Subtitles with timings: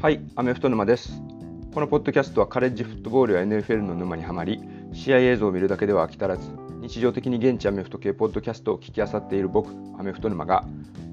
[0.00, 1.10] はい、アメフト沼です。
[1.74, 4.60] このポッドキャストはカレッジフットボールや NFL の沼にはまり、
[4.92, 6.50] 試合映像を見るだけでは飽き足らず、
[6.80, 10.64] 日常的に現地アメフト系ポッドキャストを聞き漁っている僕、アメフト沼が、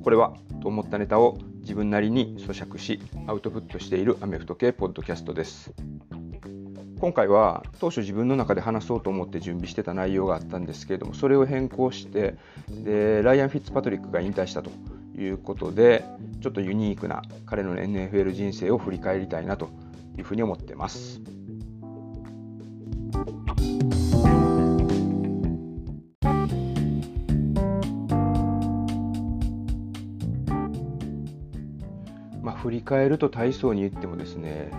[0.03, 5.73] これはと思ったネタを自分なりに咀嚼し、アウトプットしているアメフト系ポッドキャストです。
[6.99, 12.35] 今回は当初自分の中で話そうと思って準備してた内容があったんですけれどもそれを変更して
[12.69, 14.71] でライアン・フィッツパトリックが引退したと
[15.17, 16.03] いうことで
[16.41, 19.69] ちょっとユニークな彼の NFL 人生を振り返りたいなと
[20.17, 21.21] いうふうに思ってます。
[32.41, 34.71] まあ、振り返ると体操に言ってもですね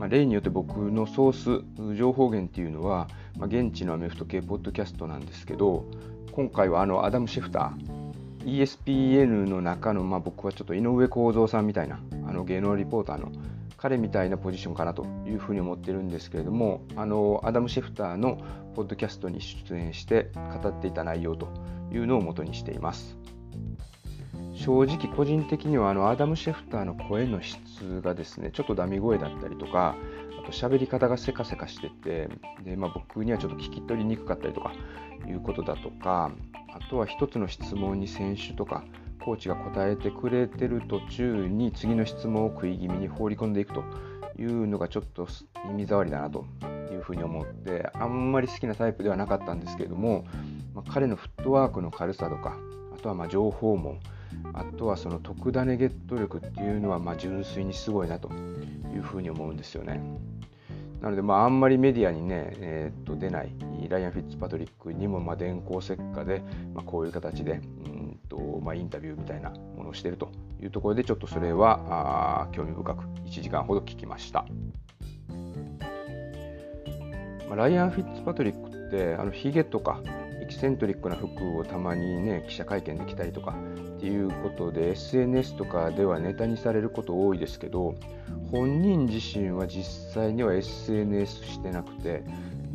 [0.00, 3.06] まあ、例によって僕のソース情報源っていうのは、
[3.36, 5.84] まあ、現地のアメフト系ポッドキャストなんですけど
[6.32, 8.09] 今回はあのアダム・シェフター
[8.44, 13.32] ESPN の中の、まあ、僕はちょっと井上公造さんみたいなあの芸能リポーターの
[13.76, 18.38] 彼みたいなポジションかなというふうに思ってるんですけれどもあのアダム・シェフターの
[18.74, 20.30] ポッドキャストに出演して
[20.62, 21.48] 語っていた内容と
[21.92, 23.16] いうのを元にしています。
[24.54, 29.96] 正直個人的にはあのアダム・シェフターの声の質がですねちょっとダミ声だったりとか
[30.38, 32.28] あと喋り方がせかせかしてて
[32.62, 34.72] で、まあ、僕にはちょっと聞き取りにくかったりとか
[35.26, 36.30] いうことだとか
[36.74, 38.84] あとは一つの質問に選手とか
[39.24, 43.84] コーチが答えてくれてる途中に次の質問を食い気味に放り込んでいくと
[44.38, 45.28] いうのがちょっと
[45.68, 46.46] 耳障りだなと
[46.90, 50.24] いうふうに思ってあんまり好きなタイプではなかったんですけれども、
[50.74, 52.56] まあ、彼のフットワークの軽さとか
[52.94, 53.98] あとはま情報も
[54.54, 58.30] あとはその特ダネゲット力っていうのはま純粋にすごいなと
[58.94, 60.00] いうふうに思うんですよね。
[61.00, 63.52] なのでまああんまりメディアにね、えー、と出ない
[63.88, 66.42] ライアン・フィッツパトリックにもまあ電光石火で、
[66.74, 70.30] まあ、こういう形でうんと、まあ、インタビューみたいなものをしていると
[70.62, 74.46] いうところでちょっとそれはあ興味深く1時間ほど聞きました。
[77.48, 80.00] まあ、ライアン・フィッツパトリックってあのヒゲとか
[80.40, 83.56] エキセントリックな服をたまにね記者会見で着たりとか
[84.00, 87.96] っていうことで SNS とかではネタにされること多いですけど
[88.50, 89.84] 本人自身は実
[90.14, 92.24] 際には SNS してなくて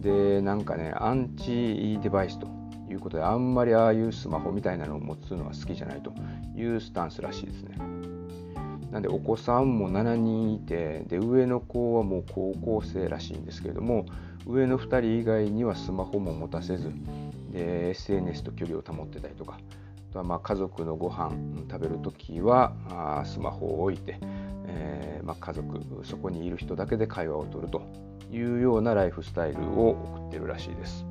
[0.02, 2.48] でなんかねアンチデバイスと
[2.92, 6.14] いうことであんまりああいうスマホみたいなのを持つのは好きじゃないと
[6.56, 7.76] いうスタンスらしいですね。
[8.92, 14.06] なんでお子さんも7人いてで上の子はもう高校生らしいんですけれども
[14.46, 16.92] 上の2人以外にはスマホも持たせず
[17.52, 19.58] で SNS と距離を保ってたりとか
[20.16, 21.32] とはまあ家族のご飯
[21.70, 24.18] 食べるときはあスマホを置いて、
[24.68, 27.82] えー、まあ家族そこにいる人だけで会話を取ると
[28.32, 31.06] いうようなライフスタイルを送ってるらしいです。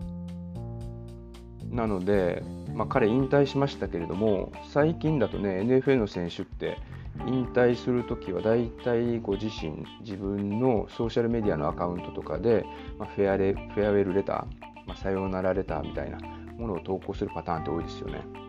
[1.71, 2.43] なので、
[2.73, 6.79] まあ、彼引退しましたけれども最近だとね NFL の選手って
[7.27, 12.65] 引退するときは大体ご自身自分のソーシャルメディアのアカウントとかで、
[12.99, 16.19] まあ、フェアレ farewell letter、まあ、さようなら letter みたいな
[16.57, 18.44] ものを投稿するパターンって多いですよね。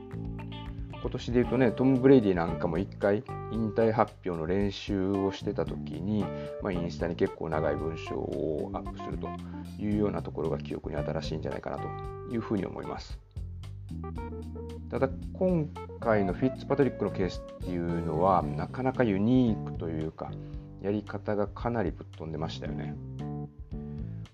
[1.06, 6.26] 今年で言うとね、トム・ブレイディなんかも1回引退発表の練習をしてた時に、
[6.64, 9.30] まあ、インスタに結構長い文章をアップすると
[9.80, 11.84] いうようなところが記憶に新しいんじゃないかなと
[12.34, 13.20] いうふうに思います。
[14.90, 20.32] ただ今回のフィッツパトリックのケースっていうのはなかなかユニークというか
[20.82, 22.96] やり方がかなりぶっ飛んでましたよね。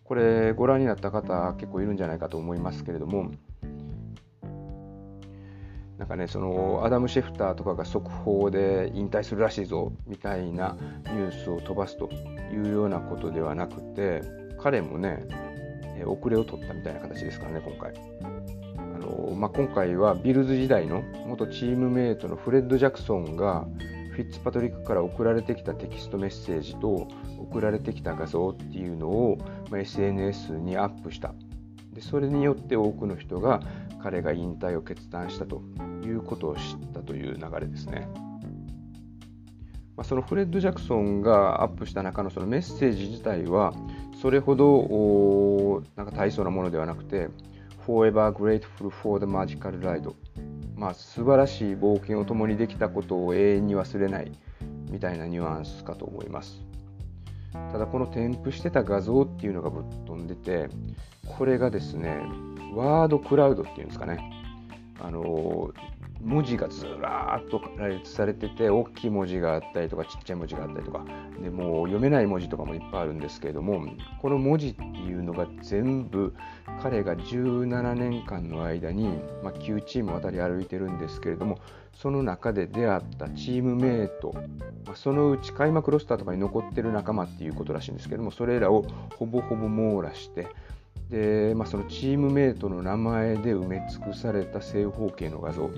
[0.05, 3.31] これご覧になった方結構いるんじゃないかと思いますけれども
[6.01, 10.75] なんかねそのアダム・シェフターとかが速報で引退するらしいぞみたいな
[11.05, 12.09] ニュースを飛ばすと
[12.51, 14.23] いうようなことではなくて
[14.59, 15.27] 彼もね
[16.07, 17.93] 遅れを取ったみたいな形ですからね今回。
[18.77, 23.67] あのまあ、今回はビルズ時代の元チームメートのフレッド・ジャクソンが
[24.13, 27.07] フィッツパトリックから送られてきたテキストメッセージと
[27.37, 29.37] 送られてきた画像っていうのを、
[29.69, 31.35] まあ、SNS にアップした。
[31.93, 33.59] でそれによって多くの人が
[34.01, 35.61] 彼が引退を決断したと
[36.01, 38.07] いうことを知ったという流れですね。
[39.95, 43.73] ま、そのフレッド・ジャクソンがアップした中のそのメッセージ自体は
[44.21, 47.29] それほどなんか大層なものではなくて
[47.85, 50.11] Forever grateful for the magical ride
[50.75, 54.31] まあ素晴らしい冒険を共にできたことを永遠に忘れない
[54.89, 56.61] みたいなニュアンスかと思います。
[57.71, 60.69] ただこの添付してた画像っていうのがぶっ飛んでて
[61.27, 62.21] これがですね
[62.73, 64.19] ワードクラウドっていうんですかね。
[64.99, 65.71] あの
[66.23, 71.05] 文字がずらーっと羅列されてて大きい文字があったりとかちっちゃい文字があったりとか。
[71.41, 73.83] でもう読めない文字とかもいっぱいあるんですけれども
[74.21, 76.33] この文字っていうのが全部
[76.81, 79.09] 彼が17年間の間に、
[79.43, 81.59] まあ、9チーム渡り歩いてるんですけれども
[81.93, 84.33] その中で出会ったチームメイト、
[84.85, 88.85] まあ、そのうち開幕ロスターとかに残ってる仲間っていうことらしいんですけどもそれらを
[89.17, 90.47] ほぼほぼ網羅して
[91.11, 95.69] で、まあ、そのチームメイトの名前で埋め尽くされた正方形の画像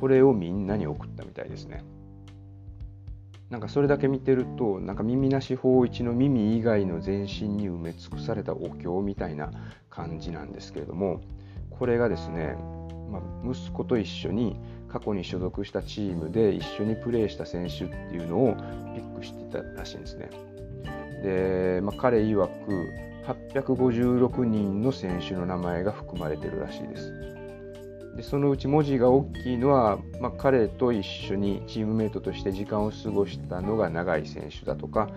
[0.00, 1.84] これをみんなに送ったみたいですね
[3.50, 9.50] なんかそれだけ見てるとなんか耳なし法一の耳以外の全身に埋め尽くされたお経みたいな
[9.90, 11.20] 感じなんですけれども
[11.70, 12.56] これがですね、
[13.10, 14.56] まあ、息子と一緒に
[14.88, 18.54] 過去に所属したチームで一緒にプレーした選手っていうのを
[18.94, 20.30] ピックしてたらしいんですね。
[21.22, 27.32] で、まあ、彼曰く856人の選手の名前が含まれてるらしいです。
[28.16, 35.08] でそのうち文字が大きいのは、まあ、彼と一緒にチームメートとして時間を過ごしたのが長い選手だとか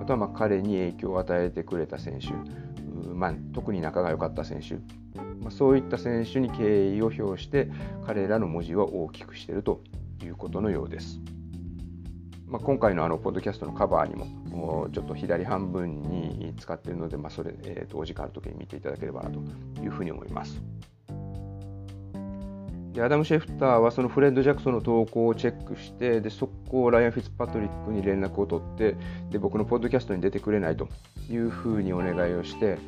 [0.00, 2.32] あとはま彼に影響を与えてくれた選手、
[3.14, 4.74] まあ、特に仲が良かった選手、
[5.40, 7.68] まあ、そういった選手に敬意を表して
[8.04, 9.80] 彼らの文字は大きくしていると
[10.24, 11.20] いうことのようです。
[12.50, 19.38] まあ、今回のあのポッドキャストのカバーにもちょっと左半分に使っているので、まあ、それ、えー、とお時間ある時に見ていただければなと
[19.80, 20.60] いうふうに思います。
[22.92, 28.96] でアダム・シェフターはそのフレッド・ジャクソンの投稿をチェックしてで速攻ライアン・フィッツパトリックに連絡を取って
[29.30, 30.88] で僕のポッドキャストに出てくれないと
[31.30, 32.78] いうふうにお願いをして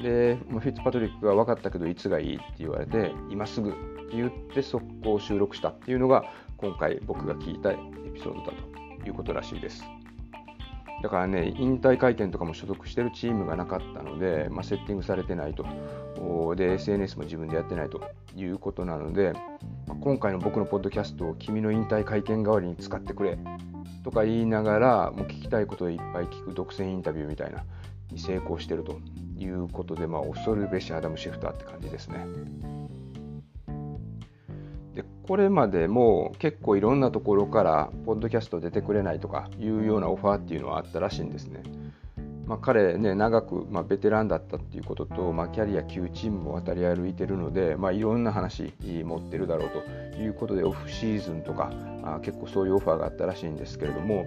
[0.00, 6.24] でフィッツパトリックが分かったけどいつがいいって言われて今すぐって言って速攻収録したっていうのが
[6.56, 7.76] 今回僕が聞いたエ
[8.14, 8.67] ピソードだと
[9.08, 9.82] いうことらしいです。
[11.02, 15.64] だからね、引退会見とかも所属してるチームがなかったので、まあ、セッティングされてないと。
[16.56, 18.00] で、SNS も自分でやってないと
[18.36, 19.32] いうことなので、
[19.86, 23.38] まあ、今回の僕のポッドキャストを君の引退会見代わりに使ってくれ
[24.02, 27.64] とか言いながら、もう聞きたいことをいっぱい聞く独占インタビューみたいな
[28.10, 28.98] に成功してると
[29.38, 32.26] いうことで、まあ、恐るべしアダム・シフターって感じですね。
[35.28, 41.62] これまでも結構いろんなところからポッドキャスト出てくれないとかいうようなオファーっていうのはあったらしいんですね。
[42.46, 49.68] まあ、彼ね長く、まあ、ベテランだったっていうことと、まあ、キャリア9チームも渡り歩いてるので、まあ、いろんな話持ってるだろう
[50.14, 51.70] ということでオフシーズンとか
[52.02, 54.26] あ結構そういうオファーがあったらしいんですけれども、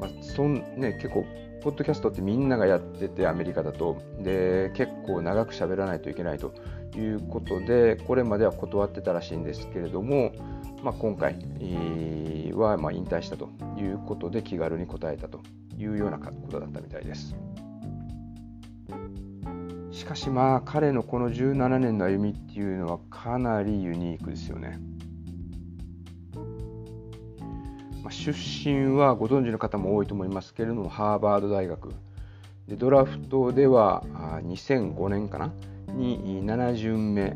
[0.00, 1.26] まあそんね、結構
[1.60, 6.54] ポッドキャストってみんながやっててアメリカだとで結構長く喋らないといけないと
[6.98, 10.32] いうことでこれまでは断ってたらしいんですけれども、
[10.82, 11.36] まあ、今回
[12.54, 13.48] はま引退したと
[13.78, 15.40] いうことで気軽に答えたと
[15.78, 17.36] いうようなことだったみたいです。
[19.90, 24.78] しかしまあ彼のこの17年の歩みっていうのはかなりユニークですよね。
[28.02, 31.92] ま、出身はご存知の方も多いと思いますけれどもハーバード大学
[32.66, 34.02] でドラフトでは
[34.44, 35.52] 2005年かな
[35.94, 37.30] に7巡目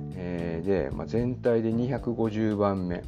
[0.65, 3.03] で、まあ、全体で250番目。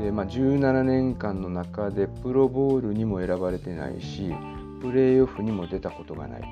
[0.00, 4.34] で、まあ、17年間の中でプロボールにも選ばれてないし
[4.80, 6.42] プレーオフにも出たことがない。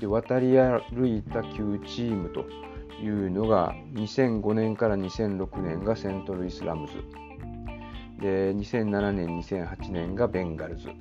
[0.00, 2.46] で渡り歩いた9チームと
[3.02, 6.94] いうのが2005年から2006年がセントルイス・ラムズ。
[8.20, 10.86] で2007年2008年がベンガルズ。
[10.86, 10.92] で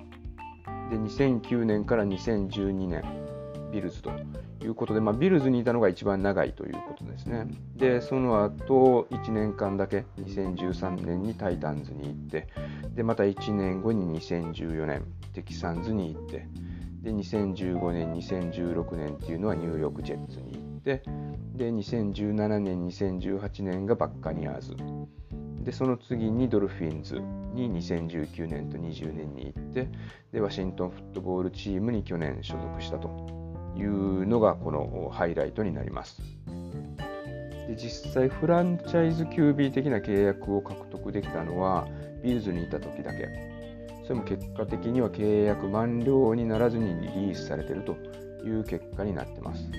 [0.98, 3.04] 2009年から2012年。
[3.74, 4.12] ビルズと
[4.62, 7.48] いうことで、まあ、ビルズにいたのが一番長いということですね。
[7.76, 12.48] で、その後1年間だけ2013年にタイタンズに行って、
[12.96, 16.48] で、また1年後に2014年、テキサンズに行って、
[17.02, 21.04] で、2015年、2016年っていうのはニューヨークジェッツに行って、
[21.56, 24.76] で、2017年、2018年がバッカニアーズ。
[25.64, 27.16] で、その次にドルフィンズ
[27.54, 29.90] に2019年と20年に行って、
[30.32, 33.43] で、ワシントンフットボールチームに去年所属したと。
[33.76, 36.22] いうのがこのハイライトになります。
[37.68, 41.88] で実際フランチャイズ QB 的な契約を獲得できたのは
[42.24, 43.54] ビルズにいた時だけ。
[44.04, 47.94] それも結果的には契約満了にならずにリリースされていると
[48.46, 49.70] いう結果になってます。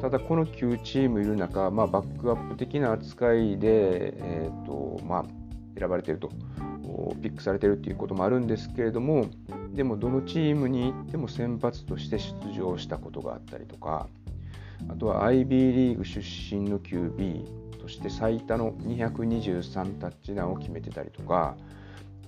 [0.00, 5.24] ただこの9チームいる中、まあ、バックアップ的な扱いで、えーとまあ、
[5.78, 6.30] 選ばれていると。
[7.20, 9.26] ピックされているということもあるんですけれども
[9.74, 14.08] でもどのチームに行っても先発として出場したことがあったりとか
[14.88, 21.56] あとは IB リーグ出身の QB として最多の223タッチダウンを決めてたりとか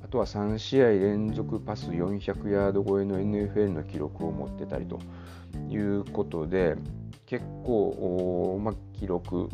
[0.05, 5.01] あとは3試合連続パス400ヤード超えの NFL の記録を持ってたりと
[5.69, 6.77] いうことで
[7.27, 9.49] 結構、まあ、記録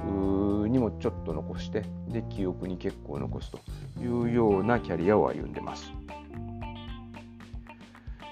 [0.68, 3.60] にもちょっと残してで記憶に結構残すと
[4.00, 5.92] いうようなキャリアを歩んでます。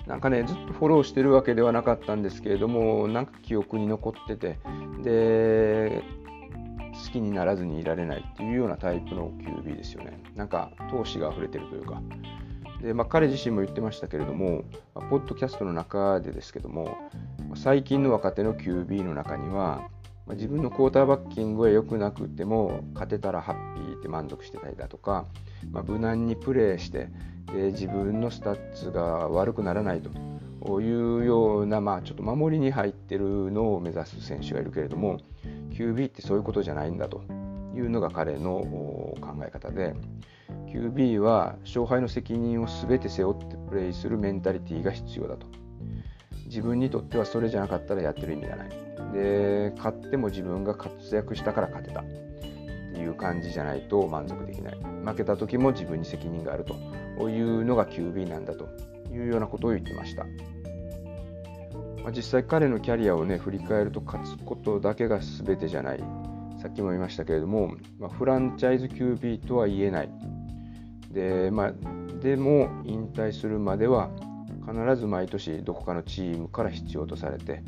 [0.07, 4.59] なんかねずっとフォローしてるわけではなかったんですけれどもなんか記憶に残ってて
[5.03, 6.03] で
[6.93, 12.03] 好きにならずにいられないっていうようなタイプの QB ですよねなんか闘志が溢れてるというか
[12.83, 14.65] で、まあ、彼自身も言ってましたけれども、
[14.95, 16.99] まあ、ポッドキャストの中でですけども
[17.55, 19.89] 最近の若手の QB の中には
[20.27, 25.27] まあ、自分の quarterbacking は良くなくても勝てたらハッピーって満足してたりだとか、
[25.71, 27.09] まあ、無難にプレーして
[27.53, 35.19] で自分のスタッツが悪くならないというような、まあ、ちょっと守りに入ってるのを目指す選手がいるけれども
[35.71, 37.23] QB ってそういうことじゃないんだと
[37.75, 38.61] いうのが彼の
[39.21, 39.95] 考え方で
[40.73, 45.47] QB は勝敗の責任を全て背負ってプレーするメンタリティーが必要だと。
[46.47, 48.92] 自分にとってはそれじゃなかったらやってる意味がない。
[49.13, 52.03] で勝っても自分が活躍したから勝てた。
[52.93, 54.79] っていう感じじゃないと満足できない。
[55.05, 56.65] 負けた時も自分に責任がある
[57.19, 58.69] というのが QB なんだと
[59.11, 60.25] いうようなことを言ってました、
[62.03, 66.05] まあ、実際彼のキャリアをね振り返ると勝つことだけが全てじゃない。
[66.61, 70.11] さっきも言いましたけれども、まあ、フランチャイズ QB とは言えない。
[71.11, 71.73] で,、まあ、
[72.23, 74.11] でも引退するまでは
[74.65, 77.65] 必ず毎年どこかのチームから必要とされて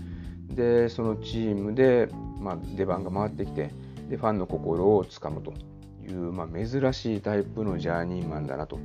[0.55, 2.09] でそのチームで、
[2.41, 3.71] まあ、出番が回ってきて
[4.09, 5.53] でファンの心をつかむと
[6.03, 8.79] いう、まあ、珍しいタイプのジャーニーマンだなと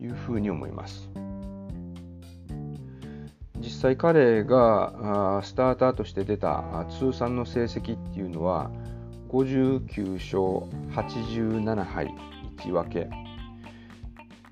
[0.00, 1.10] いうふうに思います。
[3.60, 8.70] 実際彼がスターターとして出た通算の成績っていうのは
[9.28, 12.14] 59勝87敗
[12.56, 13.08] 1分けっ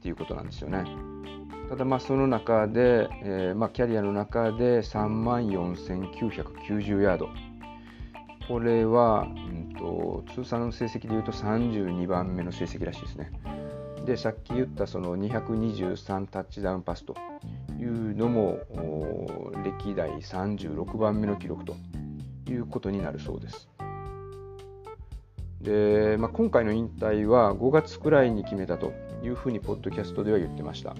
[0.00, 0.85] ていうことなんですよね。
[1.69, 7.29] ただまあその中で、えー、まあキャリアの中で3万4990ヤード
[8.49, 13.31] これは、うんと、通算の成績でいうと32番目の成績らしいですね。
[14.07, 17.15] でさっき言ったその223タッチダウンパスと
[17.79, 18.59] いうのも
[19.63, 21.77] 歴代36番目の記録と
[22.49, 23.69] いうことになるそうです。
[25.61, 30.95] で、まあ、今回の引退は5月くらいに決めたというふうにポッドキャストでは言ってました。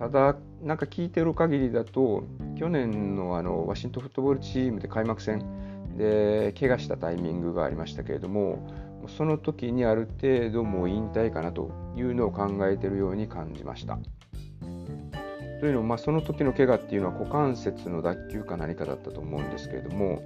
[0.00, 2.24] ただ、なんか聞いてる限りだと、
[2.58, 5.44] 去年のあのワシントンフットボールチームで開幕戦
[5.98, 8.66] で怪我したタイミングがありましたけれども、
[9.18, 13.98] その時にある程度もう引退かなというのを考えているように感じました。
[15.60, 20.22] というのも、まあ、その時の怪我っていうのは股関節の脱臼か何かだったと思うんですけれども、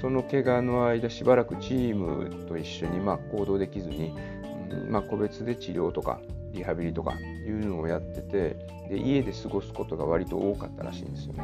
[0.00, 4.12] その怪我の間、しばらくチームと一緒にま行動できずに、
[4.72, 6.20] うんまあ、個別で治療とか
[6.52, 7.14] リハビリとか
[7.46, 8.56] いうのをやってて
[8.88, 11.42] で家で過ごすことが割と多かったらしいんですよね。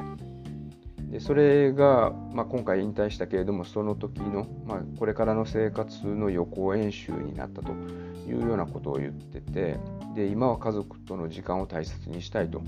[1.10, 9.78] でそれが、まあ、今回引退したけれどもその時の、まあ、これからの生活の予行演習になったというようなことを言ってて
[10.14, 12.60] で今は家族との時間を大切にしたいと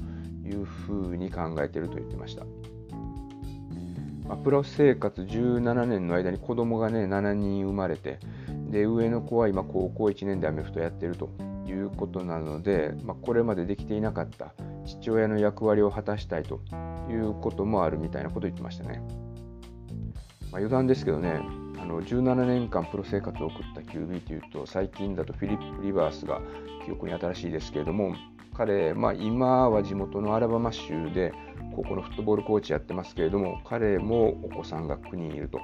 [0.42, 2.44] いうふうに考えていると言ってました。
[4.26, 8.20] まあ、プロ生活17年の間に子供がね7人生まれて
[8.70, 11.28] で上の子は今高校1年でアメフトやってると
[11.70, 14.52] いうことなので、まあ、これまでできていなかった
[14.86, 16.60] 父親の役割を果たしたいと
[17.08, 19.02] いうこともあるみたいなことを言ってましたね。
[20.50, 21.40] まあ、余談ですけどね、
[21.80, 26.40] あの17年間プロ生活を送った QB というと、最近だとフィリップ・リバースが
[26.84, 28.14] 記憶に新しいですけれども、
[28.52, 31.32] 彼、まあ、今は地元のアラバマ州で
[31.76, 35.60] 高校のフットボールコーチやってますけれども、彼もお子さんが9人いると。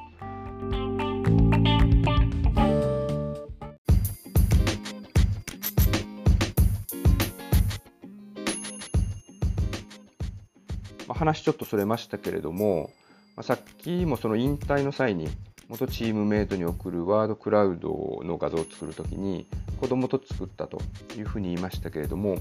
[11.26, 12.90] 話ちょっとそれましたけれども、
[13.34, 15.28] まあ、さっきもその引退の際に
[15.68, 19.48] 元チームメイトに送るワードクラウドの画像を作るときに
[19.80, 20.80] 子供と作ったと
[21.16, 22.38] いうふうに言いましたけれども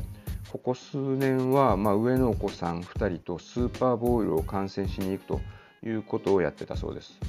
[0.52, 5.42] ここ数年はま上のお子さん2人とスーパーボールを観戦しに行くと
[5.84, 7.20] いうことをやってたそうです。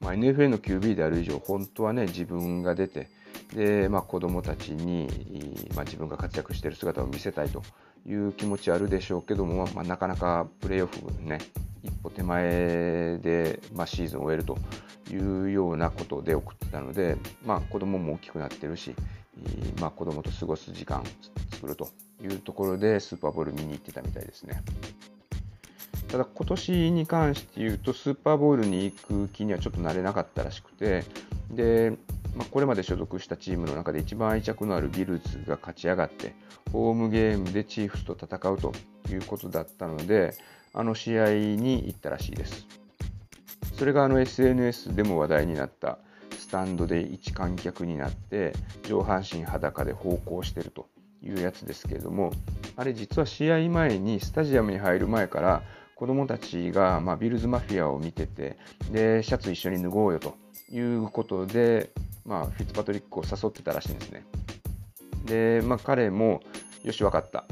[0.00, 3.08] まあ、NFL の QB である以上本当はね自分が出て
[3.54, 5.08] で、まあ、子供たちに、
[5.74, 7.62] まあ、自分が活躍している姿を見せたいと
[8.08, 11.38] いう気持ちあるでしょうけども、まあ、なかなかプレーオフね、
[11.82, 14.56] 一歩手前で、まあ、シーズンを終えると
[15.10, 18.94] いうようなことで送ってたので、まあ、子供も大きくなってるし、
[19.80, 21.04] まあ、子供と過ごす時間を
[21.52, 21.88] 作ると
[22.22, 24.62] いうところでスーパーボール見に行ってたみたいですね。
[26.08, 31.04] ただ今年に関して言うとスーパーボールに行く気にはちょっとなれなかったらしくて
[31.50, 31.96] で
[32.36, 36.34] まあ、これまで所属したチームの中で一番愛着のあるビルズが勝ち上がって
[36.70, 38.72] ホームゲームでチーフスと戦うと
[39.10, 40.34] いうことだったので
[40.74, 42.66] あの試合に行ったらしいです。
[43.74, 45.98] それがあの SNS でも話題になった
[46.38, 48.52] スタンドで一観客になって
[48.82, 50.88] 上半身裸で奉公してると
[51.22, 52.32] いうやつですけれども
[52.76, 55.62] あれ実は試合前にスタジアムに入る前から
[55.94, 58.58] 子どもたちが、ま、ビルズマフィアを見てて
[58.92, 60.36] でシャツ一緒に脱ごうよと
[60.70, 61.90] いうことで、
[62.24, 64.24] まあ、フィッツパトリックを誘ってたらしいんですね。
[65.24, 66.40] で、まあ、彼も
[66.82, 67.44] よし分かった、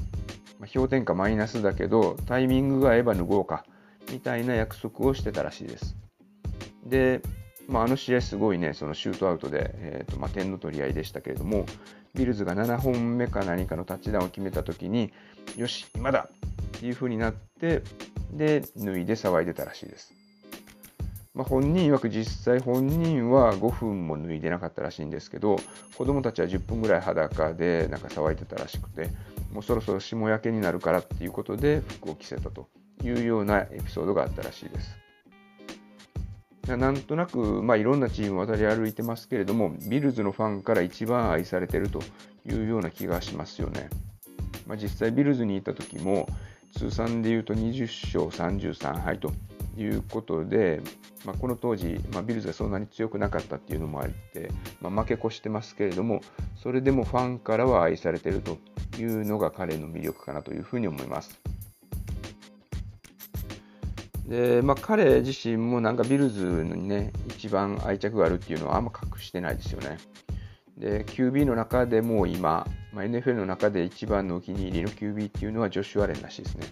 [0.59, 3.65] まあ、氷点下マイナスだけどタイミングが合えば脱ごうか
[4.13, 5.97] みたいな約束をしてたらしいです。
[6.87, 7.21] で、
[7.69, 11.67] まあ、あの試合すごいね、そのシュートアウトで、えーとまあ、点の取り合いでしたけれども、
[12.15, 15.13] ビルズが7本目か何かのタッチダウンを決めたときに、
[15.57, 16.29] よし、今だ
[16.77, 17.83] っていう風になって、
[18.33, 20.13] で、脱いで騒いでたらしいです。
[21.35, 25.57] まあ、本人曰く実際本人は5分も脱いでなかったらしいんですけど、
[25.97, 29.11] 子供たちは10分ぐらい裸でなんか騒いでたらしくて、
[29.53, 32.69] もうそろそろ霜焼けになるからっていうことで服を着せたと
[33.03, 34.97] いうようなエピソードがあったらしいです。
[36.69, 42.01] なんとなく、まあ、いろんなチーム渡り歩いてますけれども、ビルズのファンから一番愛されてると
[42.47, 43.91] いうような気がしますよね。
[44.67, 46.27] まあ、実際、ビルズにいた時も、
[46.79, 49.33] 通算でいうと20勝33敗と
[49.77, 50.81] いうことで、
[51.25, 54.51] まあ、この当時、まあ、ビルズがそんなに強くなかったっていうのもあって、
[54.81, 56.21] まあ、負け越してますけれども、
[56.57, 58.59] それでもファンからは愛されてると
[58.99, 61.41] いうのが彼の魅力かなというふうに思います。
[64.27, 69.99] で、まあ、彼自身もなんかビルズにね、一番愛着があるっていうのはあんま隠してないですよね。
[70.79, 76.67] で、QB の中でも今、まあ、NFL の中で一番のお気に入りの QB っていうのはジョシュ・アレンらしいですね。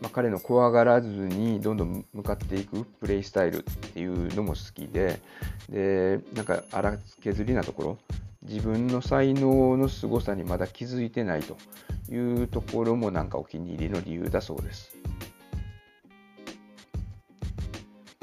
[0.00, 5.20] まあ、彼の怖がらずにどんどん向かっていくプレイスタイルっていうのも好きで、
[5.68, 7.98] で、なんか荒削りなところ、
[8.42, 11.56] 自分の才能の凄さにまだ気づいてないと
[12.10, 14.96] いうところもなんかお気に入りの理由だそうです。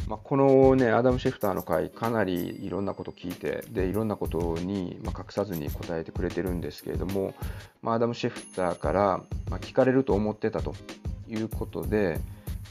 [0.08, 7.34] まあ、このね、アダム・シェフターの回、かなりいろんなこと聞いて、で、いろんなことに、ま隠さずに答えてくれてるんですけれども、
[7.82, 10.76] まあ、アダム・シェフターから、ま聞かれると思ってたと
[11.28, 12.20] いうことで、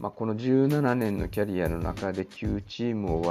[0.01, 3.23] まあ、この17年のキャリアの中で9チームを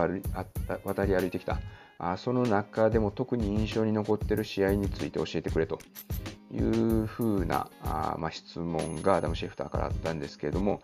[0.84, 1.60] 渡り歩いてきた、
[2.00, 5.80] あその中でも特に印象に残っている試合について教えてくれと
[6.51, 10.81] いうふうなあ、まあ、質問がアダム・シェフターからあったんですけれども、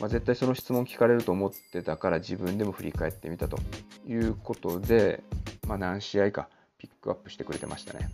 [0.00, 3.58] まあ、絶対その質問聞かれると思ってたから自分でも振り返ってみたと
[4.06, 5.22] いうことで、
[5.66, 8.10] まあ、何試合かピックアップしてくれてましたね。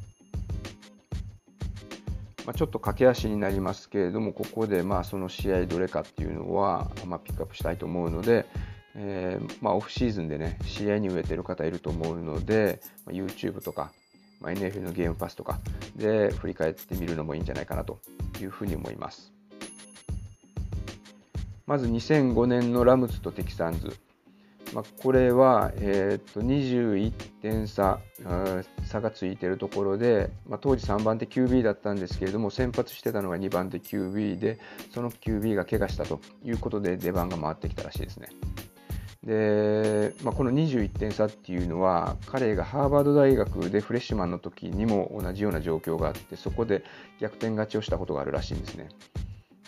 [2.47, 8.47] まあ、ちょっと駆け足になりますけれども、ここでまあその試合どれかっていうのは、まあ、ピックアップしたいと思うので、
[8.95, 13.93] えー、まあ、オフシーズンでね、試合に植えてる方いると思うので、まあ、YouTube とか、
[14.41, 15.61] まあ、NFL のゲームパスとか
[15.97, 18.01] で振り返ってみるのもいいんじゃないかなと
[18.41, 19.33] いうふうに思います。
[21.67, 23.97] まず2005年のラムズとテキサンズ。
[24.73, 28.01] まあ、これは、えー、と21点差
[28.85, 34.59] 差がついているところで、まあ、当時3番手 QB だったんですけれども先発してたのが2番手 QB で
[34.93, 38.29] その QB が怪我したということで出番が回ってきたらしいですね。
[39.25, 46.83] で、まあ、この21点差っていうのは彼がハーバード大学でフレッシュマンの時にも同じような状況があってそこで
[47.21, 48.89] 逆転勝ちをしたことがあるらしいんですね。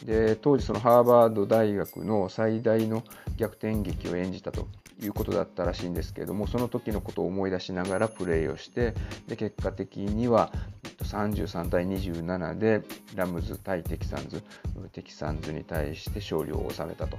[0.04, 3.02] で当時ハーバード大学の最大の
[3.36, 4.68] 逆転劇を演じたと
[5.02, 8.94] いうことだったらしいんですけれどもその時のことを思い出しながらプレーをして
[9.26, 10.52] で結果的には
[11.02, 12.82] 33対27で
[13.14, 14.42] ラムズ対テキサンズ
[14.92, 17.18] テキサンズに対して勝利を収めたと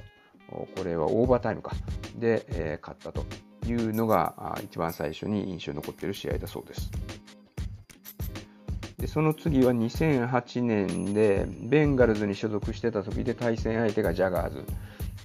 [0.50, 1.72] これはオーバータイムか
[2.18, 3.26] で、え、勝ったと
[3.68, 6.92] いうのが一番最初に印象に残っている試合だそうです。
[8.98, 14.66] でその次は2008年でベンガルズに所属してた時で対戦相手がジャガーズ。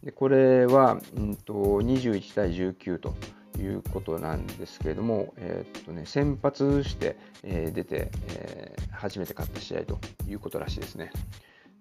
[0.02, 3.14] でこれは、うんと、21対19と
[3.58, 11.12] いうことなんですけれども、えー、っとね、先発して、えー、出て、えー、初めて勝った試合ということらしいですね。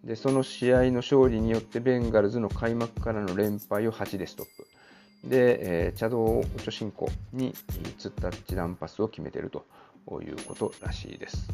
[0.03, 4.67] でその試合の勝利によってベンガルズの開幕からの連敗を8でストップ。
[5.23, 7.53] で、えー、茶道オチョ進行に
[7.97, 9.65] ツッタッチダウンパスを決めていると
[10.21, 11.47] いうことらしいです。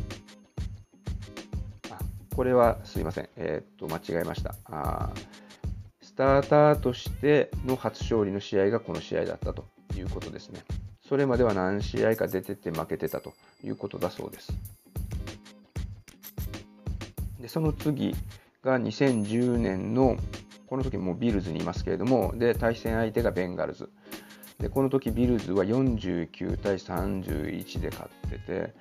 [1.91, 1.99] あ
[2.35, 5.11] これはすいません、えー、っと間違えましたあ。
[6.01, 9.65] スターターとしての初勝利の試合がこの試合だったと
[9.97, 10.63] いうことですね。
[11.07, 14.53] それまでは何試合か出てて負けてたということだそうです。
[17.39, 18.15] でその次
[18.63, 20.17] が2010年の
[20.67, 23.89] この時もビルズにいますけれどもで対戦相手がベンガルズ
[24.59, 28.73] でこの時ビルズは49対31で勝ってて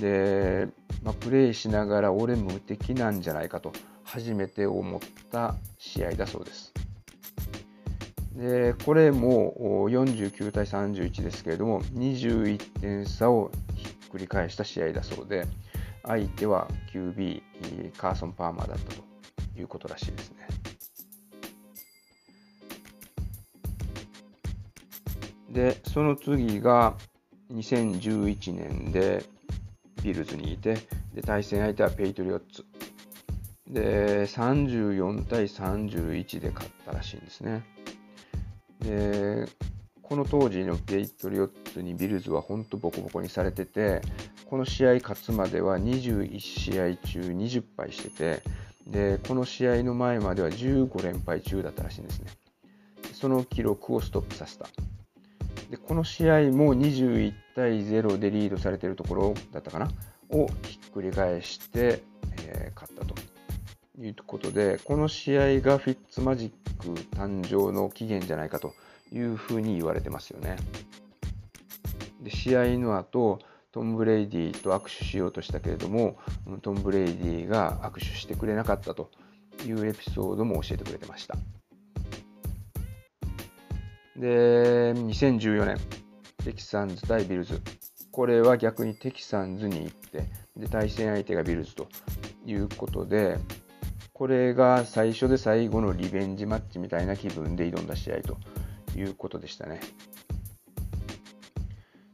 [0.00, 0.68] で、
[1.02, 3.72] まあ、プレーしながら俺無敵なんじゃないかと
[4.04, 6.72] 初めて思った試合だそうです
[8.34, 15.46] でこれも49対31ですけれども21点差をひっくり返した試合だそうで
[16.04, 17.42] 相手は QB
[17.96, 19.02] カーソン・パーマーだったと
[19.56, 20.61] いうことらしいですね。
[25.52, 26.94] でその次が
[27.52, 29.22] 2011年で
[30.02, 30.78] ビルズにいて
[31.14, 32.64] で対戦相手はペイトリオッツ。
[33.68, 37.64] で34対31で勝ったらしいんですね。
[38.80, 39.46] で
[40.02, 44.02] この当時のペイトリオッツにビルズは本当ボコボコにされてて
[44.46, 48.42] この試合勝つまでは21試合中20敗してて
[48.86, 52.30] でこの試合の前までは15連敗中だったらしいんですね。
[53.12, 54.66] その記録をストップさせた。
[55.72, 59.88] でこの試合も21対0でリードされているところだったかな？
[60.28, 62.02] をひっくり返して、
[62.46, 63.14] えー、勝ったと
[63.98, 68.74] いうことでこの試合がフィッツマジック誕生の起源じゃないかと
[69.10, 70.56] いうふうに言われてますよね。
[72.20, 73.38] で試合の後
[73.72, 76.18] トム・ブレイディと握手しようとしたけれども
[76.60, 79.10] トム・ブレイディが握手してくれなかったと
[79.64, 81.38] いうエピソードも教えてくれてました
[84.16, 85.76] で2014年
[86.44, 87.60] テキサンズ対ビルズ
[88.10, 91.88] これは逆にテキサンズに行ってで対戦相手がビルズと
[92.44, 93.38] いうことで
[94.12, 98.36] これが最初で最後のリベンジマッチみたいな気分で挑んだ試合と
[98.96, 99.80] いうことでしたね。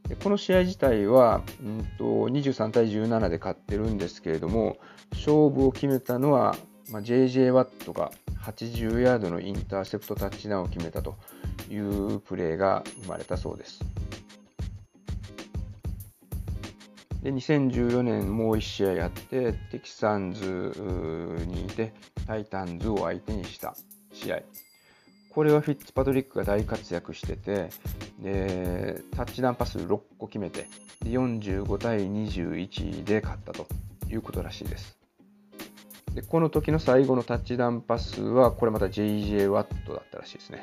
[0.08, 4.78] でこの試合自体は、うんと、23対17で勝ってるんですけれども
[5.12, 6.56] 勝負を決めたのは、
[6.90, 11.16] まあ、JJ ワットが80ヤードのインターセプトタッチダウンを決めたと
[11.70, 13.80] いうプレーが生まれたそうです。
[17.22, 20.72] で2014年もう1試合やってテキサンズ
[21.46, 21.92] にいて
[22.26, 23.76] タイタンズを相手にした
[24.12, 24.42] 試合。
[25.30, 27.70] これはフィッツパトリックが大活躍してて
[28.18, 30.66] でタッチダウンパス6個決めて
[31.00, 33.66] で45対21で勝ったと
[34.08, 34.98] いうことらしいです。
[36.14, 40.62] でこの時の最後のタッチダウンパスはこれまた JJ ワットだったらしいですね。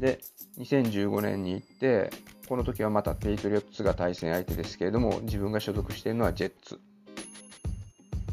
[0.00, 0.20] で
[0.58, 2.10] 2015年に行って
[2.48, 6.80] この時はまたペイトリオッツが対戦相手ですけれども自分が所属しているのはジェッツ。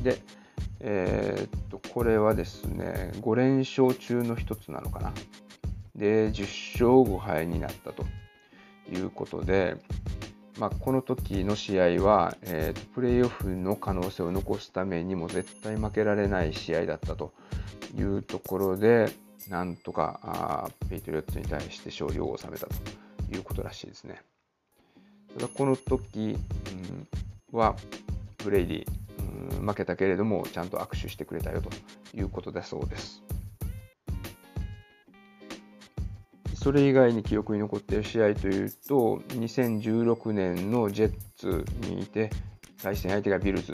[0.04, 0.20] で
[0.80, 5.14] えー、っとこれはですね5連勝中の一つなのかな。
[5.96, 6.42] で10
[6.74, 8.06] 勝5敗になったと
[8.92, 9.78] いうことで、
[10.60, 17.34] まあ、この時の試合は、えー、プレーオフの可能性を残すためにも絶対負けられない試合だったと
[17.98, 19.12] いうところで
[19.50, 22.76] なんとかあペイトリオッツに対して勝利を収めたと
[23.32, 24.22] いうことらしいですね。
[25.36, 26.38] ただこの時、
[27.52, 27.76] うん、は
[28.44, 28.88] ブレイディ、
[29.60, 31.70] うん、負けたけれどもちゃんと握手してくれたよと
[32.18, 33.22] いうことだそうです。
[36.66, 42.32] それ以外に記憶に残っている試合というと2016年のジェッツにいて
[42.82, 43.74] 対戦相手がビルズ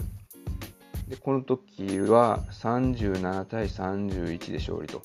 [1.08, 5.02] でこの時は37対31で勝利と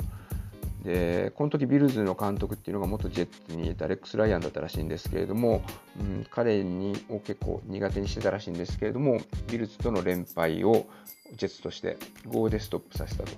[0.87, 5.65] でこの時ビルズの監督っていうのが元ジェッツにいたレックス・ライアンだったらしいんですけれども、
[5.99, 9.21] うん、彼にを結構苦手にしてたらしいんですけれども
[9.51, 10.87] ビルズとの連敗を
[11.35, 11.97] ジェッツとして
[12.29, 13.33] 5でストップさせたと。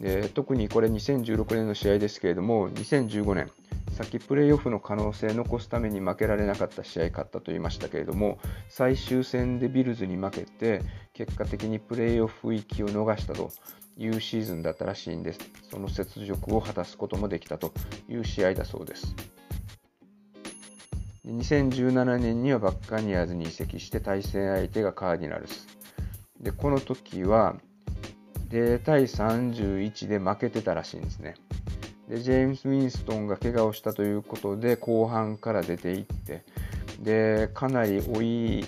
[0.00, 3.50] で特にこれ2016年の試合ですけれども2015年
[3.92, 8.38] さっきプレーオフの可能性を残すために負けられなかった試合勝ったと言いましたけれども
[8.68, 13.50] 最終戦でビルズに負けて結果的にプレーオフ行きを逃したと。
[13.96, 15.40] いうシーズンだったらしいんです。
[15.70, 17.72] その雪辱を果たすこともできたと
[18.08, 19.14] いう試合だそうです。
[21.26, 25.66] 2017年にはバッカニアーズに移籍して対戦相手がカーディナルス。
[26.40, 27.56] で、この時は
[28.50, 31.34] 0対31で負けてたらしいんですね。
[32.08, 36.44] で、ジェームス・ウィンストンが怪我をしたということで後半から出ていって、
[37.00, 38.22] で、かなり追
[38.60, 38.64] い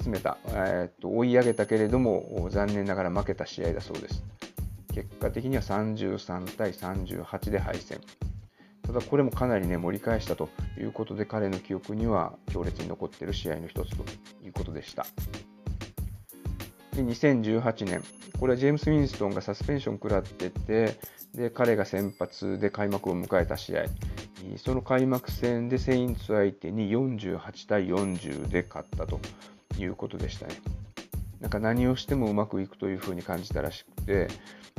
[0.00, 4.24] 詰めた、えー、っと追い上げたけれども残念ながら負けた試合だそうです。
[4.92, 8.00] 結果的には33対38で敗戦。
[8.82, 14.04] ただこれもかなりね盛り返したということで彼の記憶には強烈に残っている試合の一つと
[14.44, 15.06] いうことでした。
[16.96, 18.02] で2018年、
[18.40, 20.96] これはジェームス・ウィンストンがサスペンション食らってて、
[21.34, 23.84] で彼が先発で開幕を迎えた試合、
[24.56, 29.20] その開幕戦でセインツ相手に48対40で勝ったと
[29.78, 30.54] いうことでしたね。
[31.40, 34.28] なんか何をしてもうまくいくというふうに感じたらしくて、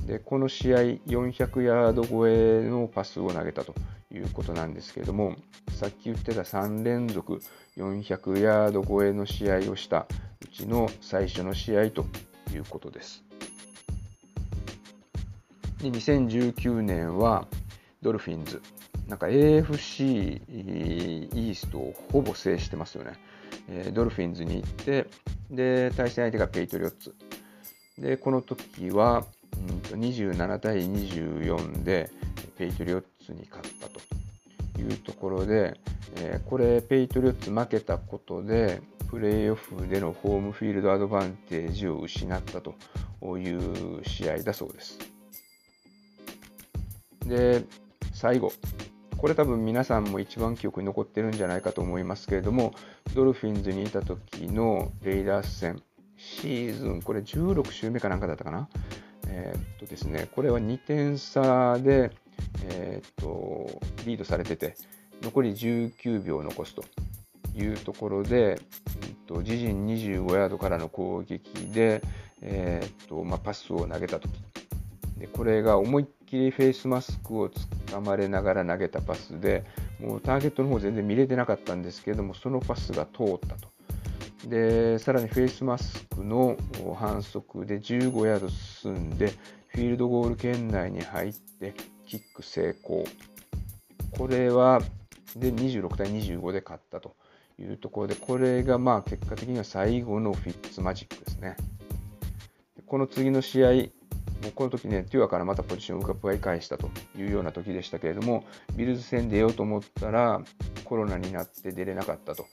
[0.05, 3.73] でこの試合400ヤード超えのパスを投げたと
[4.11, 5.35] いうことなんですけれども
[5.71, 7.41] さっき言ってた3連続
[7.77, 10.07] 400ヤード超えの試合をした
[10.41, 12.05] うちの最初の試合と
[12.53, 13.23] いうことです。
[15.81, 17.47] で2019年は
[18.01, 18.61] ドルフィンズ。
[19.07, 23.13] なんか AFC イーストをほぼ制してますよね。
[23.69, 25.07] え、ドルフィンズに行って、
[25.49, 27.15] で、対戦相手がペイトリオッツ。
[27.97, 29.25] で、この時は、
[29.57, 32.09] うんと27対24で
[32.57, 33.99] ペイトリオッツに勝ったと
[34.79, 35.79] いうところで、
[36.17, 42.75] えー、これ、ペイトリオッツ負けたことで、プレーオフでのホームフィールドアドバンテージを失ったと
[43.37, 44.99] いう試合だそうです。
[47.25, 47.63] で、
[48.13, 48.53] 最後、
[49.17, 52.73] これ多分皆さんも一番記憶に残ってるんじゃないかと思いますけれども、
[53.13, 55.83] ドルフィンズにいた時のレイダース戦、
[56.17, 58.69] シーズン、これ16週目かなんかだったかな？
[59.33, 62.11] えー、っとですね、これは2点差で、
[62.65, 64.75] えー、っとリードされてて、
[65.21, 66.83] 残り19秒残すと
[67.55, 68.57] いうところで、えっ
[69.25, 72.01] と、自陣25ヤードからの攻撃で、
[72.41, 74.31] えー、っとまあ、パスを投げたとき、
[75.17, 79.63] でこれが思いっきりフェイスマスクをつかまれながら投げたパスで、
[79.99, 83.69] もうターゲットの方全然見れてなかったんですけれども、そのパスが通ったと。
[84.47, 86.57] でさらにフェイスマスクの
[86.97, 89.33] 反則で15ヤード進んで
[89.67, 91.73] フィールドゴール圏内に入って
[92.05, 93.05] キック成功。
[94.11, 94.81] これは
[95.35, 97.15] で26対25で勝ったと
[97.57, 101.55] いうところでこれがまあ結果的には最後のフィッツマジックですね。
[102.85, 103.67] この次の試合
[104.41, 108.43] もうこの時ね、テュアからまたポジションを奪い返したというような時でしたけれども、
[108.75, 110.41] ビルズ戦出ようと思ったら、
[110.83, 112.47] コロナになって出れなかったと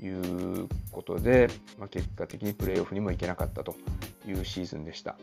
[0.00, 3.76] いうことで、まあ、結果的にプレーオフにも行けなかったと
[4.26, 5.16] いうシーズンでした。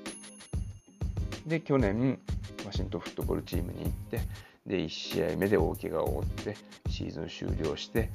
[1.45, 2.19] で、去年、
[2.65, 4.21] ワシントンフットボールチームに行って、
[4.65, 6.55] で、1試合目で大怪我を負って、
[6.89, 8.09] シーズン終了して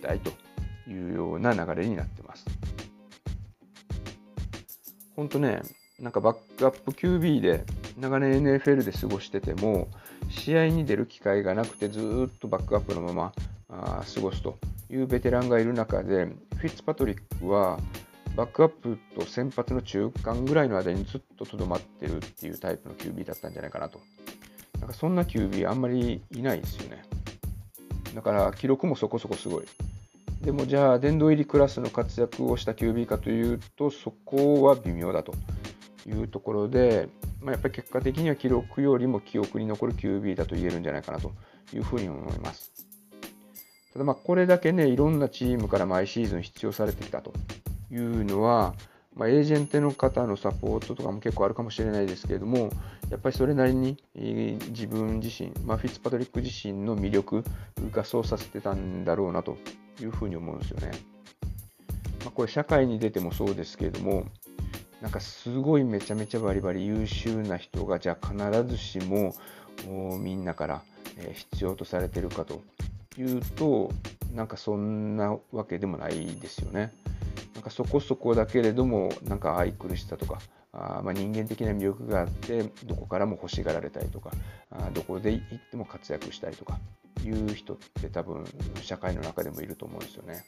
[0.00, 0.30] 引退と
[0.88, 2.46] いうような流れになってます。
[5.16, 5.62] 本当ね、
[5.98, 7.64] なんかバックアップ QB で
[7.98, 9.88] 長年 NFL で過ごしてても、
[10.30, 13.32] 試合に出る機会がなくてずっとバックアップのまま
[13.68, 14.58] あ過ごすと
[14.90, 17.78] いうベテランがいる中で、フィッツパトリックは
[18.36, 24.00] バックアップと先発の中間ぐらいの間にずっととどまってるっていうタイプの QB だったんじゃないかなと。
[24.78, 27.02] なんかそんな QB あんまりいないですよね。
[28.14, 29.64] だから記録もそこそこすごい。
[30.42, 35.34] でもじゃあ殿堂入りクラスの活躍をした QB かというとそこは微妙だと
[36.06, 37.08] いうところで、
[37.40, 41.32] まあ、やっぱり結果的には記録よりも記憶に残る QB だと言えるんじゃないかなと
[41.74, 42.77] いうふうに思います。
[43.92, 47.32] ただまあこれだけね、いろんなチームから毎シーズン必要されてきたと
[47.90, 48.74] いうのは、
[49.16, 52.70] まあ、エージェントの方のサポートとかも結構あるかもしれないですけれども、
[53.10, 57.44] やっぱりそれなりに自分自身、まあ、フィッツパトリック自身の魅力
[57.90, 59.56] がそうさせてたんだろうなと
[60.00, 60.92] いうふうに思うんですよね。
[62.20, 64.26] まあ、これ社会に出てもそうですけれども、
[65.00, 69.34] なんかすごいめちゃめちゃバリバリ優秀な人がじゃあ必ずしも
[70.18, 70.82] みんなから
[71.32, 72.62] 必要とされてるかと
[73.18, 73.90] いうと
[74.34, 76.92] なんかそんなわけでもないですよね。
[77.54, 80.38] なんかそこそこだけれどもなんか愛くるしさとか
[80.72, 84.30] あまあ、人間的な魅力があってどこからも欲しがられたりとか
[84.70, 86.78] あどこで行っても活躍したりとか
[87.24, 88.44] いう人って多分
[88.82, 90.44] 社会の中でもいると思うんですよね。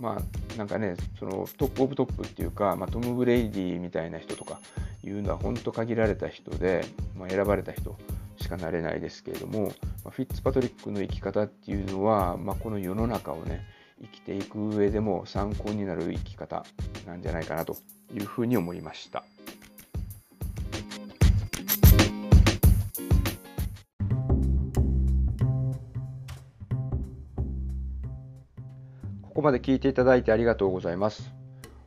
[0.00, 4.58] まあなんかねそのトップオブトップっていうか、まあ、トム・ブレイディみたいな人とか
[5.04, 6.84] いうのは本当限られた人で、
[7.16, 7.96] まあ、選ばれた人
[8.36, 9.72] しかなれないですけれども、
[10.04, 13.64] まあ、フィッツパトリックの生き方っていうのは、まあ、この世の中をね
[14.00, 16.64] 生きていく上でも参考になる生き方
[17.06, 17.76] なんじゃないかなと
[18.12, 19.24] いうふうに思いました。
[29.22, 31.43] ここまで聞いていただいてありがとうございます。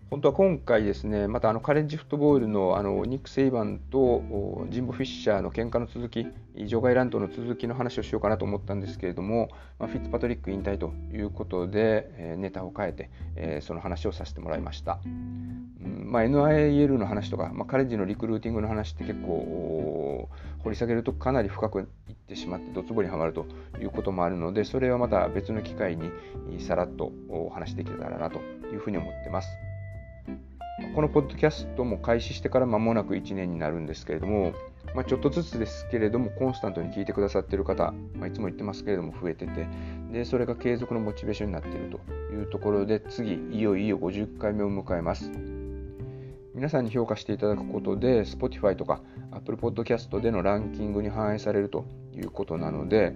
[0.09, 6.25] 本当は今回ですね、またあのカレッジフットボールのあのニック・セイバンとジンボ・フィッシャーの喧嘩の続き、
[6.65, 14.99] 場外乱闘の続きの話をしようかなと思ったんですけれども、まあ、フィッツパトリック引退ということで、えー、ネタを変えて、えー、その話をさせてもらいました。
[15.05, 15.73] うん
[16.05, 23.45] まあ、NIL の話とか、まあ、カレッジのリクルーティングの話って結構掘り下げるとかなり深くいってしまってドツボにはまると
[23.81, 26.11] いうこともあるので、それはまた別の機会に
[26.61, 28.39] さらっとお話できたらなと
[28.71, 29.66] いうふうに思ってます。
[30.93, 34.53] このポッドキャストも開始してから間もなく1年になるんですけれども、
[34.93, 39.67] まあ、ちょっとずつですけれども、コンスタントに聞いてくださっている方、まあ、いつも言ってますけれども、増えてて
[40.11, 41.99] で、それが継続のモチベーションになっていると
[42.33, 45.31] いうところで、次、いよいよ50回目を迎えます。
[46.53, 51.85] 皆さんに評価していただくことで、Spotify とか Apple Podcast でのランキングに反映されると
[52.15, 53.15] いうことなので、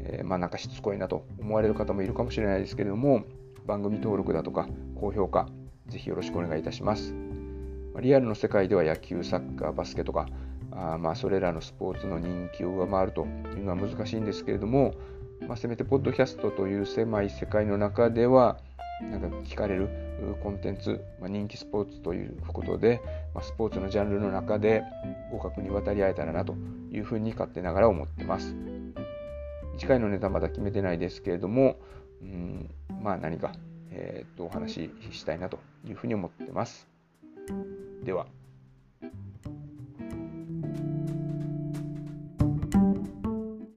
[0.00, 3.24] えー、まあなんかしつこいなと思われる方もいるかもしれないですけれども、
[3.66, 5.48] 番組登録だとか高評価、
[5.90, 7.14] ぜひよろしくお願いいたします。
[8.00, 10.26] リアルの世界では野球、サッカー、バスケとか、
[10.72, 13.26] あまあそれらのスポーツの人気を上回ると
[13.56, 14.94] いうのは難しいんですけれども、
[15.46, 18.58] まあ、せめてポッドキャストという狭い世界の中では
[19.02, 19.88] なんか聞かれる
[20.42, 23.00] コンテンツ、まあ、人気スポーツということで、
[23.34, 24.82] まあ、スポーツのジャンルの中で
[25.30, 26.54] 互角に渡り合えたらなと
[26.92, 28.54] いうふうに勝手ながら思ってます。
[29.78, 31.76] 次回のネタまだ決めてないですけれども、
[32.20, 32.70] うん、
[33.02, 33.52] まあ何か、
[33.90, 36.88] えー、っとお話ししたいなというふうに思ってます。
[38.04, 38.26] では。